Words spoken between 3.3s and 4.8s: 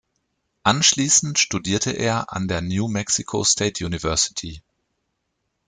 State University.